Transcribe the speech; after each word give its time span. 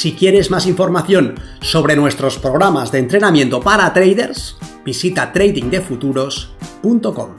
Si 0.00 0.14
quieres 0.14 0.50
más 0.50 0.66
información 0.66 1.34
sobre 1.60 1.94
nuestros 1.94 2.38
programas 2.38 2.90
de 2.90 3.00
entrenamiento 3.00 3.60
para 3.60 3.92
traders, 3.92 4.56
visita 4.82 5.30
tradingdefuturos.com. 5.30 7.30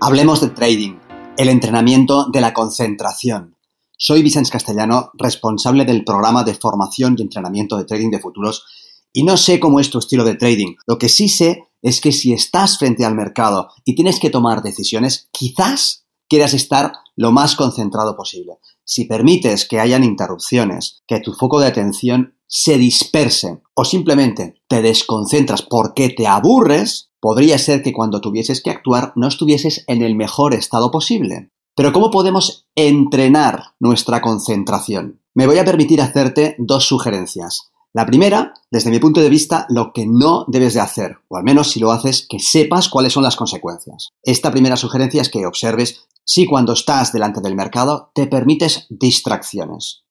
Hablemos 0.00 0.40
de 0.40 0.48
trading, 0.48 0.98
el 1.36 1.50
entrenamiento 1.50 2.30
de 2.32 2.40
la 2.40 2.54
concentración. 2.54 3.54
Soy 3.98 4.22
Vicente 4.22 4.48
Castellano, 4.48 5.10
responsable 5.18 5.84
del 5.84 6.02
programa 6.02 6.44
de 6.44 6.54
formación 6.54 7.14
y 7.18 7.22
entrenamiento 7.24 7.76
de 7.76 7.84
trading 7.84 8.08
de 8.08 8.20
futuros 8.20 8.64
y 9.12 9.22
no 9.22 9.36
sé 9.36 9.60
cómo 9.60 9.80
es 9.80 9.90
tu 9.90 9.98
estilo 9.98 10.24
de 10.24 10.36
trading. 10.36 10.76
Lo 10.86 10.96
que 10.96 11.10
sí 11.10 11.28
sé 11.28 11.68
es 11.82 12.00
que 12.00 12.10
si 12.10 12.32
estás 12.32 12.78
frente 12.78 13.04
al 13.04 13.14
mercado 13.14 13.68
y 13.84 13.94
tienes 13.94 14.18
que 14.18 14.30
tomar 14.30 14.62
decisiones, 14.62 15.28
quizás 15.30 16.06
quieras 16.28 16.54
estar 16.54 16.92
lo 17.16 17.32
más 17.32 17.56
concentrado 17.56 18.16
posible. 18.16 18.58
Si 18.84 19.04
permites 19.04 19.66
que 19.66 19.80
hayan 19.80 20.04
interrupciones, 20.04 21.02
que 21.06 21.20
tu 21.20 21.32
foco 21.32 21.60
de 21.60 21.66
atención 21.66 22.34
se 22.46 22.78
disperse 22.78 23.60
o 23.74 23.84
simplemente 23.84 24.62
te 24.68 24.82
desconcentras 24.82 25.62
porque 25.62 26.08
te 26.08 26.26
aburres, 26.26 27.10
podría 27.20 27.58
ser 27.58 27.82
que 27.82 27.92
cuando 27.92 28.20
tuvieses 28.20 28.62
que 28.62 28.70
actuar 28.70 29.12
no 29.16 29.28
estuvieses 29.28 29.84
en 29.86 30.02
el 30.02 30.14
mejor 30.14 30.54
estado 30.54 30.90
posible. 30.90 31.50
Pero 31.74 31.92
¿cómo 31.92 32.10
podemos 32.10 32.66
entrenar 32.74 33.74
nuestra 33.78 34.20
concentración? 34.20 35.20
Me 35.34 35.46
voy 35.46 35.58
a 35.58 35.64
permitir 35.64 36.00
hacerte 36.00 36.56
dos 36.58 36.86
sugerencias. 36.86 37.70
La 37.94 38.04
primera, 38.04 38.52
desde 38.70 38.90
mi 38.90 38.98
punto 38.98 39.20
de 39.20 39.30
vista, 39.30 39.66
lo 39.70 39.92
que 39.92 40.06
no 40.06 40.44
debes 40.46 40.74
de 40.74 40.80
hacer, 40.80 41.18
o 41.28 41.36
al 41.36 41.44
menos 41.44 41.70
si 41.70 41.80
lo 41.80 41.90
haces, 41.90 42.26
que 42.28 42.38
sepas 42.38 42.88
cuáles 42.88 43.14
son 43.14 43.22
las 43.22 43.36
consecuencias. 43.36 44.10
Esta 44.22 44.50
primera 44.50 44.76
sugerencia 44.76 45.22
es 45.22 45.30
que 45.30 45.46
observes 45.46 46.06
si 46.24 46.46
cuando 46.46 46.74
estás 46.74 47.12
delante 47.12 47.40
del 47.40 47.56
mercado 47.56 48.10
te 48.14 48.26
permites 48.26 48.86
distracciones. 48.90 50.04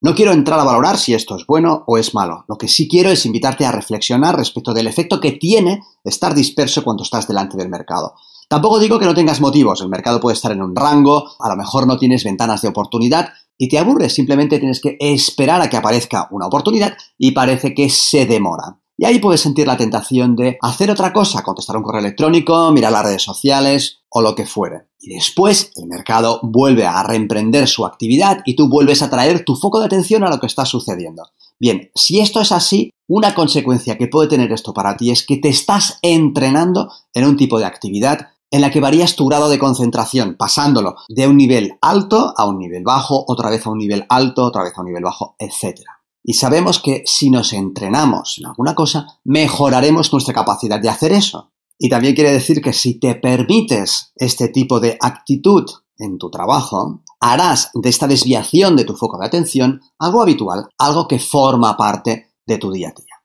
No 0.00 0.14
quiero 0.14 0.32
entrar 0.32 0.60
a 0.60 0.64
valorar 0.64 0.98
si 0.98 1.14
esto 1.14 1.36
es 1.36 1.46
bueno 1.46 1.82
o 1.86 1.98
es 1.98 2.14
malo. 2.14 2.44
Lo 2.48 2.58
que 2.58 2.68
sí 2.68 2.86
quiero 2.86 3.10
es 3.10 3.26
invitarte 3.26 3.64
a 3.64 3.72
reflexionar 3.72 4.36
respecto 4.36 4.72
del 4.72 4.86
efecto 4.86 5.20
que 5.20 5.32
tiene 5.32 5.82
estar 6.04 6.34
disperso 6.34 6.84
cuando 6.84 7.02
estás 7.02 7.26
delante 7.26 7.56
del 7.56 7.70
mercado. 7.70 8.14
Tampoco 8.48 8.78
digo 8.78 8.98
que 8.98 9.06
no 9.06 9.14
tengas 9.14 9.40
motivos. 9.40 9.80
El 9.80 9.88
mercado 9.88 10.20
puede 10.20 10.34
estar 10.34 10.52
en 10.52 10.62
un 10.62 10.76
rango, 10.76 11.24
a 11.40 11.48
lo 11.48 11.56
mejor 11.56 11.86
no 11.86 11.98
tienes 11.98 12.22
ventanas 12.22 12.62
de 12.62 12.68
oportunidad, 12.68 13.30
y 13.58 13.68
te 13.68 13.78
aburres, 13.78 14.14
simplemente 14.14 14.58
tienes 14.58 14.80
que 14.80 14.96
esperar 15.00 15.62
a 15.62 15.70
que 15.70 15.76
aparezca 15.76 16.28
una 16.30 16.46
oportunidad 16.46 16.96
y 17.18 17.32
parece 17.32 17.74
que 17.74 17.88
se 17.88 18.26
demora. 18.26 18.78
Y 18.98 19.04
ahí 19.04 19.18
puedes 19.18 19.42
sentir 19.42 19.66
la 19.66 19.76
tentación 19.76 20.36
de 20.36 20.56
hacer 20.62 20.90
otra 20.90 21.12
cosa, 21.12 21.42
contestar 21.42 21.76
un 21.76 21.82
correo 21.82 22.00
electrónico, 22.00 22.72
mirar 22.72 22.92
las 22.92 23.04
redes 23.04 23.22
sociales 23.22 23.98
o 24.08 24.22
lo 24.22 24.34
que 24.34 24.46
fuere. 24.46 24.86
Y 25.00 25.14
después 25.14 25.70
el 25.76 25.86
mercado 25.86 26.40
vuelve 26.42 26.86
a 26.86 27.02
reemprender 27.02 27.68
su 27.68 27.84
actividad 27.84 28.40
y 28.46 28.56
tú 28.56 28.70
vuelves 28.70 29.02
a 29.02 29.10
traer 29.10 29.44
tu 29.44 29.54
foco 29.54 29.80
de 29.80 29.86
atención 29.86 30.24
a 30.24 30.30
lo 30.30 30.40
que 30.40 30.46
está 30.46 30.64
sucediendo. 30.64 31.24
Bien, 31.58 31.90
si 31.94 32.20
esto 32.20 32.40
es 32.40 32.52
así, 32.52 32.90
una 33.06 33.34
consecuencia 33.34 33.98
que 33.98 34.08
puede 34.08 34.28
tener 34.28 34.50
esto 34.50 34.72
para 34.72 34.96
ti 34.96 35.10
es 35.10 35.24
que 35.24 35.36
te 35.36 35.48
estás 35.48 35.98
entrenando 36.00 36.90
en 37.12 37.26
un 37.26 37.36
tipo 37.36 37.58
de 37.58 37.66
actividad 37.66 38.28
en 38.50 38.60
la 38.60 38.70
que 38.70 38.80
varías 38.80 39.16
tu 39.16 39.26
grado 39.26 39.48
de 39.48 39.58
concentración, 39.58 40.36
pasándolo 40.36 40.96
de 41.08 41.26
un 41.26 41.36
nivel 41.36 41.78
alto 41.80 42.32
a 42.36 42.46
un 42.46 42.58
nivel 42.58 42.84
bajo, 42.84 43.24
otra 43.26 43.50
vez 43.50 43.66
a 43.66 43.70
un 43.70 43.78
nivel 43.78 44.04
alto, 44.08 44.44
otra 44.44 44.62
vez 44.62 44.72
a 44.76 44.80
un 44.80 44.86
nivel 44.86 45.04
bajo, 45.04 45.36
etc. 45.38 45.80
Y 46.22 46.34
sabemos 46.34 46.80
que 46.80 47.02
si 47.06 47.30
nos 47.30 47.52
entrenamos 47.52 48.38
en 48.38 48.46
alguna 48.46 48.74
cosa, 48.74 49.06
mejoraremos 49.24 50.12
nuestra 50.12 50.34
capacidad 50.34 50.80
de 50.80 50.88
hacer 50.88 51.12
eso. 51.12 51.52
Y 51.78 51.88
también 51.88 52.14
quiere 52.14 52.32
decir 52.32 52.62
que 52.62 52.72
si 52.72 52.98
te 52.98 53.14
permites 53.16 54.12
este 54.16 54.48
tipo 54.48 54.80
de 54.80 54.96
actitud 55.00 55.64
en 55.98 56.18
tu 56.18 56.30
trabajo, 56.30 57.02
harás 57.20 57.70
de 57.74 57.88
esta 57.88 58.06
desviación 58.06 58.76
de 58.76 58.84
tu 58.84 58.94
foco 58.96 59.18
de 59.18 59.26
atención 59.26 59.80
algo 59.98 60.22
habitual, 60.22 60.68
algo 60.78 61.06
que 61.06 61.18
forma 61.18 61.76
parte 61.76 62.34
de 62.46 62.58
tu 62.58 62.70
día 62.70 62.88
a 62.88 62.92
día. 62.92 63.15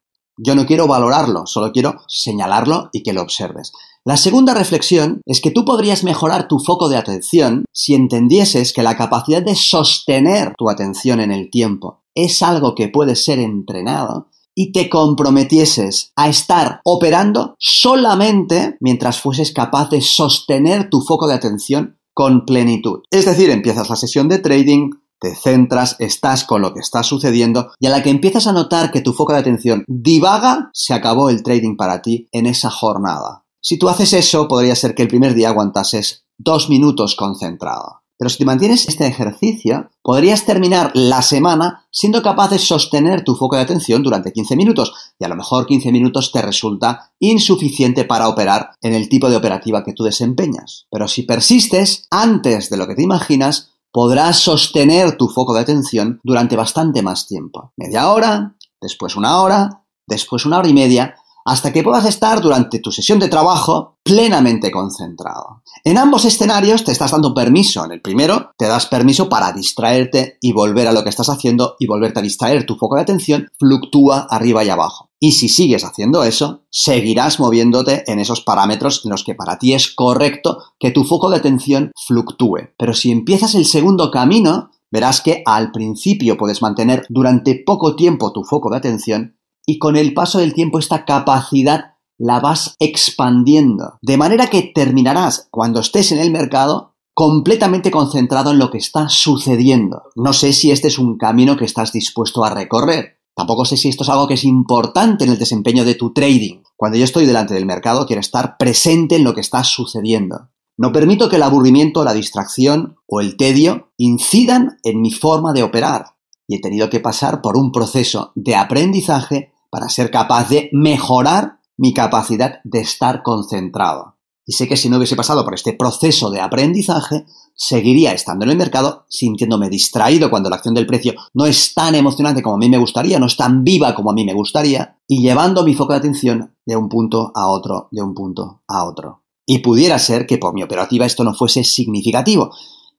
Yo 0.43 0.55
no 0.55 0.65
quiero 0.65 0.87
valorarlo, 0.87 1.45
solo 1.45 1.71
quiero 1.71 2.01
señalarlo 2.07 2.89
y 2.91 3.03
que 3.03 3.13
lo 3.13 3.21
observes. 3.21 3.71
La 4.03 4.17
segunda 4.17 4.55
reflexión 4.55 5.21
es 5.27 5.39
que 5.39 5.51
tú 5.51 5.65
podrías 5.65 6.03
mejorar 6.03 6.47
tu 6.47 6.57
foco 6.57 6.89
de 6.89 6.97
atención 6.97 7.65
si 7.71 7.93
entendieses 7.93 8.73
que 8.73 8.81
la 8.81 8.97
capacidad 8.97 9.43
de 9.43 9.55
sostener 9.55 10.55
tu 10.57 10.71
atención 10.71 11.19
en 11.19 11.31
el 11.31 11.51
tiempo 11.51 12.01
es 12.15 12.41
algo 12.41 12.73
que 12.73 12.87
puede 12.87 13.15
ser 13.15 13.37
entrenado 13.37 14.29
y 14.55 14.71
te 14.71 14.89
comprometieses 14.89 16.11
a 16.15 16.27
estar 16.27 16.81
operando 16.83 17.55
solamente 17.59 18.77
mientras 18.79 19.21
fueses 19.21 19.53
capaz 19.53 19.91
de 19.91 20.01
sostener 20.01 20.89
tu 20.89 21.01
foco 21.01 21.27
de 21.27 21.35
atención 21.35 21.99
con 22.13 22.45
plenitud. 22.45 23.01
Es 23.11 23.25
decir, 23.25 23.49
empiezas 23.49 23.89
la 23.89 23.95
sesión 23.95 24.27
de 24.27 24.39
trading, 24.39 24.89
te 25.21 25.35
centras, 25.35 25.95
estás 25.99 26.43
con 26.43 26.63
lo 26.63 26.73
que 26.73 26.79
está 26.79 27.03
sucediendo 27.03 27.71
y 27.79 27.85
a 27.85 27.91
la 27.91 28.01
que 28.01 28.09
empiezas 28.09 28.47
a 28.47 28.53
notar 28.53 28.91
que 28.91 29.01
tu 29.01 29.13
foco 29.13 29.33
de 29.33 29.39
atención 29.39 29.85
divaga, 29.87 30.71
se 30.73 30.95
acabó 30.95 31.29
el 31.29 31.43
trading 31.43 31.77
para 31.77 32.01
ti 32.01 32.27
en 32.31 32.47
esa 32.47 32.71
jornada. 32.71 33.45
Si 33.61 33.77
tú 33.77 33.87
haces 33.87 34.13
eso, 34.13 34.47
podría 34.47 34.75
ser 34.75 34.95
que 34.95 35.03
el 35.03 35.07
primer 35.07 35.35
día 35.35 35.49
aguantases 35.49 36.25
dos 36.39 36.69
minutos 36.69 37.15
concentrado. 37.15 38.01
Pero 38.21 38.29
si 38.29 38.37
te 38.37 38.45
mantienes 38.45 38.87
este 38.87 39.07
ejercicio, 39.07 39.89
podrías 40.03 40.45
terminar 40.45 40.91
la 40.93 41.23
semana 41.23 41.87
siendo 41.89 42.21
capaz 42.21 42.51
de 42.51 42.59
sostener 42.59 43.23
tu 43.23 43.33
foco 43.35 43.55
de 43.55 43.63
atención 43.63 44.03
durante 44.03 44.31
15 44.31 44.55
minutos. 44.55 44.93
Y 45.19 45.25
a 45.25 45.27
lo 45.27 45.35
mejor 45.35 45.65
15 45.65 45.91
minutos 45.91 46.31
te 46.31 46.39
resulta 46.43 47.13
insuficiente 47.17 48.05
para 48.05 48.27
operar 48.27 48.73
en 48.81 48.93
el 48.93 49.09
tipo 49.09 49.27
de 49.27 49.37
operativa 49.37 49.83
que 49.83 49.93
tú 49.93 50.03
desempeñas. 50.03 50.85
Pero 50.91 51.07
si 51.07 51.23
persistes 51.23 52.05
antes 52.11 52.69
de 52.69 52.77
lo 52.77 52.87
que 52.87 52.93
te 52.93 53.01
imaginas, 53.01 53.70
podrás 53.91 54.37
sostener 54.39 55.17
tu 55.17 55.27
foco 55.27 55.53
de 55.53 55.61
atención 55.61 56.19
durante 56.23 56.55
bastante 56.55 57.01
más 57.01 57.27
tiempo. 57.27 57.73
Media 57.77 58.09
hora, 58.11 58.55
después 58.79 59.15
una 59.15 59.41
hora, 59.41 59.83
después 60.07 60.45
una 60.45 60.59
hora 60.59 60.67
y 60.67 60.73
media, 60.73 61.15
hasta 61.45 61.71
que 61.71 61.83
puedas 61.83 62.05
estar 62.05 62.41
durante 62.41 62.79
tu 62.79 62.91
sesión 62.91 63.19
de 63.19 63.29
trabajo 63.29 63.97
plenamente 64.03 64.71
concentrado. 64.71 65.63
En 65.83 65.97
ambos 65.97 66.25
escenarios 66.25 66.83
te 66.83 66.91
estás 66.91 67.11
dando 67.11 67.33
permiso. 67.33 67.85
En 67.85 67.91
el 67.91 68.01
primero 68.01 68.51
te 68.57 68.67
das 68.67 68.85
permiso 68.87 69.29
para 69.29 69.51
distraerte 69.51 70.37
y 70.41 70.53
volver 70.53 70.87
a 70.87 70.91
lo 70.91 71.03
que 71.03 71.09
estás 71.09 71.29
haciendo 71.29 71.75
y 71.79 71.87
volverte 71.87 72.19
a 72.19 72.23
distraer. 72.23 72.65
Tu 72.65 72.75
foco 72.75 72.95
de 72.95 73.01
atención 73.01 73.47
fluctúa 73.57 74.27
arriba 74.29 74.63
y 74.63 74.69
abajo. 74.69 75.09
Y 75.19 75.33
si 75.33 75.49
sigues 75.49 75.83
haciendo 75.83 76.23
eso, 76.23 76.63
seguirás 76.71 77.39
moviéndote 77.39 78.03
en 78.11 78.19
esos 78.19 78.41
parámetros 78.41 79.01
en 79.05 79.11
los 79.11 79.23
que 79.23 79.35
para 79.35 79.59
ti 79.59 79.73
es 79.73 79.87
correcto 79.87 80.57
que 80.79 80.89
tu 80.89 81.03
foco 81.03 81.29
de 81.29 81.37
atención 81.37 81.91
fluctúe. 82.07 82.71
Pero 82.77 82.93
si 82.93 83.11
empiezas 83.11 83.53
el 83.53 83.65
segundo 83.65 84.09
camino, 84.09 84.71
verás 84.89 85.21
que 85.21 85.43
al 85.45 85.71
principio 85.71 86.37
puedes 86.37 86.61
mantener 86.61 87.05
durante 87.09 87.55
poco 87.55 87.95
tiempo 87.95 88.33
tu 88.33 88.43
foco 88.43 88.71
de 88.71 88.77
atención 88.77 89.37
y 89.65 89.79
con 89.79 89.95
el 89.95 90.13
paso 90.13 90.39
del 90.39 90.53
tiempo 90.53 90.79
esta 90.79 91.05
capacidad 91.05 91.95
la 92.17 92.39
vas 92.39 92.75
expandiendo. 92.79 93.97
De 94.01 94.17
manera 94.17 94.47
que 94.47 94.61
terminarás, 94.61 95.47
cuando 95.49 95.79
estés 95.79 96.11
en 96.11 96.19
el 96.19 96.31
mercado, 96.31 96.95
completamente 97.13 97.91
concentrado 97.91 98.51
en 98.51 98.59
lo 98.59 98.69
que 98.69 98.77
está 98.77 99.09
sucediendo. 99.09 100.03
No 100.15 100.33
sé 100.33 100.53
si 100.53 100.71
este 100.71 100.87
es 100.87 100.99
un 100.99 101.17
camino 101.17 101.57
que 101.57 101.65
estás 101.65 101.91
dispuesto 101.91 102.43
a 102.43 102.53
recorrer. 102.53 103.17
Tampoco 103.35 103.65
sé 103.65 103.77
si 103.77 103.89
esto 103.89 104.03
es 104.03 104.09
algo 104.09 104.27
que 104.27 104.35
es 104.35 104.43
importante 104.43 105.23
en 105.23 105.31
el 105.31 105.39
desempeño 105.39 105.83
de 105.83 105.95
tu 105.95 106.13
trading. 106.13 106.61
Cuando 106.75 106.97
yo 106.97 107.03
estoy 107.03 107.25
delante 107.25 107.53
del 107.53 107.65
mercado, 107.65 108.05
quiero 108.05 108.19
estar 108.19 108.57
presente 108.57 109.15
en 109.15 109.23
lo 109.23 109.33
que 109.33 109.41
está 109.41 109.63
sucediendo. 109.63 110.49
No 110.77 110.91
permito 110.91 111.29
que 111.29 111.35
el 111.35 111.43
aburrimiento, 111.43 112.03
la 112.03 112.13
distracción 112.13 112.97
o 113.07 113.21
el 113.21 113.37
tedio 113.37 113.91
incidan 113.97 114.77
en 114.83 115.01
mi 115.01 115.11
forma 115.11 115.53
de 115.53 115.63
operar 115.63 116.15
y 116.47 116.55
he 116.55 116.59
tenido 116.59 116.89
que 116.89 116.99
pasar 116.99 117.41
por 117.41 117.55
un 117.55 117.71
proceso 117.71 118.31
de 118.35 118.55
aprendizaje 118.55 119.53
para 119.71 119.89
ser 119.89 120.11
capaz 120.11 120.49
de 120.49 120.69
mejorar 120.73 121.59
mi 121.77 121.93
capacidad 121.93 122.59
de 122.63 122.81
estar 122.81 123.23
concentrado. 123.23 124.17
Y 124.45 124.53
sé 124.53 124.67
que 124.67 124.77
si 124.77 124.89
no 124.89 124.97
hubiese 124.97 125.15
pasado 125.15 125.43
por 125.43 125.53
este 125.53 125.73
proceso 125.73 126.29
de 126.29 126.41
aprendizaje, 126.41 127.25
seguiría 127.55 128.11
estando 128.11 128.43
en 128.43 128.51
el 128.51 128.57
mercado 128.57 129.05
sintiéndome 129.07 129.69
distraído 129.69 130.29
cuando 130.29 130.49
la 130.49 130.57
acción 130.57 130.73
del 130.73 130.87
precio 130.87 131.13
no 131.33 131.45
es 131.45 131.73
tan 131.73 131.95
emocionante 131.95 132.41
como 132.41 132.55
a 132.55 132.59
mí 132.59 132.69
me 132.69 132.77
gustaría, 132.77 133.19
no 133.19 133.27
es 133.27 133.37
tan 133.37 133.63
viva 133.63 133.95
como 133.95 134.11
a 134.11 134.13
mí 134.13 134.25
me 134.25 134.33
gustaría, 134.33 134.97
y 135.07 135.21
llevando 135.21 135.63
mi 135.63 135.73
foco 135.73 135.93
de 135.93 135.99
atención 135.99 136.55
de 136.65 136.75
un 136.75 136.89
punto 136.89 137.31
a 137.33 137.47
otro, 137.47 137.87
de 137.91 138.01
un 138.01 138.13
punto 138.13 138.61
a 138.67 138.83
otro. 138.83 139.23
Y 139.45 139.59
pudiera 139.59 139.99
ser 139.99 140.25
que 140.25 140.37
por 140.37 140.53
mi 140.53 140.63
operativa 140.63 141.05
esto 141.05 141.23
no 141.23 141.33
fuese 141.33 141.63
significativo, 141.63 142.51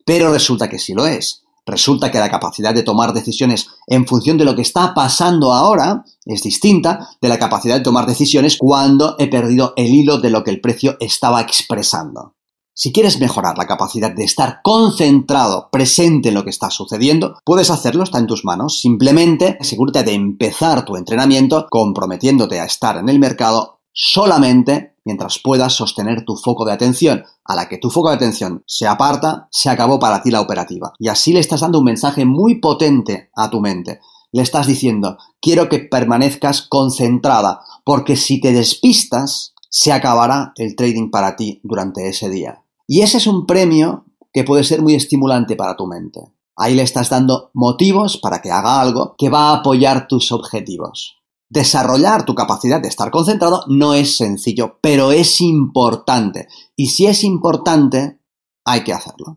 pero 0.05 0.33
resulta 0.33 0.69
que 0.69 0.79
sí 0.79 0.95
lo 0.95 1.07
es. 1.07 1.43
Resulta 1.65 2.11
que 2.11 2.19
la 2.19 2.31
capacidad 2.31 2.75
de 2.75 2.83
tomar 2.83 3.13
decisiones 3.13 3.69
en 3.87 4.07
función 4.07 4.37
de 4.37 4.45
lo 4.45 4.57
que 4.57 4.63
está 4.63 4.95
pasando 4.95 5.53
ahora 5.53 6.05
es 6.25 6.43
distinta 6.43 7.11
de 7.21 7.29
la 7.29 7.39
capacidad 7.39 7.77
de 7.77 7.85
tomar 7.85 8.07
decisiones 8.07 8.57
cuando 8.59 9.15
he 9.19 9.29
perdido 9.29 9.73
el 9.77 9.95
hilo 9.95 10.19
de 10.19 10.31
lo 10.31 10.43
que 10.43 10.51
el 10.51 10.61
precio 10.61 10.97
estaba 10.99 11.41
expresando. 11.41 12.35
Si 12.75 12.91
quieres 12.91 13.21
mejorar 13.21 13.59
la 13.59 13.67
capacidad 13.67 14.11
de 14.11 14.25
estar 14.25 14.61
concentrado, 14.63 15.69
presente 15.71 16.31
en 16.31 16.35
lo 16.35 16.43
que 16.43 16.51
está 16.51 16.71
sucediendo, 16.71 17.37
puedes 17.45 17.71
hacerlo, 17.71 18.03
está 18.03 18.19
en 18.19 18.27
tus 18.27 18.45
manos. 18.45 18.81
Simplemente 18.81 19.59
asegúrate 19.61 20.03
de 20.03 20.15
empezar 20.15 20.85
tu 20.85 20.97
entrenamiento 20.97 21.67
comprometiéndote 21.71 22.59
a 22.61 22.65
estar 22.65 22.97
en 22.97 23.11
el 23.11 23.19
mercado 23.19 23.83
solamente 23.93 24.92
mientras 25.05 25.39
puedas 25.39 25.75
sostener 25.75 26.25
tu 26.25 26.37
foco 26.37 26.65
de 26.65 26.73
atención. 26.73 27.25
A 27.45 27.55
la 27.55 27.69
que 27.69 27.79
tu 27.79 27.91
foco 27.91 28.11
de 28.11 28.17
atención 28.17 28.63
se 28.67 28.87
aparta, 28.87 29.49
se 29.51 29.71
acabó 29.71 29.99
para 29.99 30.23
ti 30.23 30.31
la 30.31 30.41
operativa. 30.41 30.93
Y 30.99 31.09
así 31.09 31.33
le 31.33 31.41
estás 31.41 31.61
dando 31.61 31.79
un 31.79 31.85
mensaje 31.85 32.25
muy 32.25 32.61
potente 32.61 33.31
a 33.37 33.51
tu 33.51 33.61
mente. 33.61 34.01
Le 34.33 34.43
estás 34.43 34.67
diciendo, 34.67 35.19
quiero 35.41 35.69
que 35.69 35.81
permanezcas 35.81 36.63
concentrada, 36.63 37.61
porque 37.85 38.17
si 38.17 38.41
te 38.41 38.53
despistas, 38.53 39.55
se 39.69 39.93
acabará 39.93 40.53
el 40.57 40.77
trading 40.77 41.11
para 41.11 41.37
ti 41.37 41.61
durante 41.65 42.09
ese 42.09 42.29
día. 42.31 42.63
Y 42.87 43.03
ese 43.03 43.19
es 43.19 43.27
un 43.27 43.47
premio 43.47 44.07
que 44.33 44.45
puede 44.45 44.65
ser 44.65 44.83
muy 44.83 44.95
estimulante 44.95 45.57
para 45.57 45.77
tu 45.77 45.87
mente. 45.87 46.21
Ahí 46.57 46.75
le 46.75 46.83
estás 46.83 47.09
dando 47.11 47.51
motivos 47.55 48.19
para 48.19 48.41
que 48.41 48.51
haga 48.51 48.81
algo 48.81 49.15
que 49.17 49.31
va 49.31 49.51
a 49.51 49.57
apoyar 49.57 50.07
tus 50.09 50.33
objetivos. 50.33 51.22
Desarrollar 51.53 52.25
tu 52.25 52.35
capacidad 52.35 52.81
de 52.81 52.89
estar 52.89 53.11
concentrado 53.11 53.65
no 53.69 53.93
es 53.93 54.17
sencillo, 54.17 54.79
pero 54.81 55.13
es 55.13 55.43
importante. 55.43 56.49
Y 56.75 56.87
si 56.87 57.05
es 57.05 57.25
importante, 57.25 58.23
hay 58.65 58.85
que 58.85 58.95
hacerlo. 58.95 59.37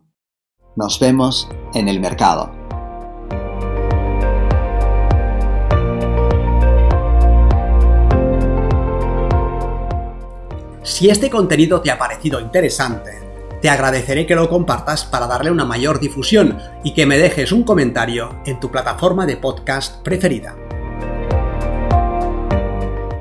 Nos 0.76 0.98
vemos 0.98 1.46
en 1.74 1.88
el 1.88 2.00
mercado. 2.00 2.50
Si 10.82 11.10
este 11.10 11.28
contenido 11.28 11.82
te 11.82 11.90
ha 11.90 11.98
parecido 11.98 12.40
interesante, 12.40 13.10
te 13.60 13.68
agradeceré 13.68 14.24
que 14.24 14.34
lo 14.34 14.48
compartas 14.48 15.04
para 15.04 15.26
darle 15.26 15.50
una 15.50 15.66
mayor 15.66 16.00
difusión 16.00 16.56
y 16.82 16.94
que 16.94 17.04
me 17.04 17.18
dejes 17.18 17.52
un 17.52 17.62
comentario 17.62 18.40
en 18.46 18.58
tu 18.58 18.70
plataforma 18.70 19.26
de 19.26 19.36
podcast 19.36 20.02
preferida. 20.02 20.56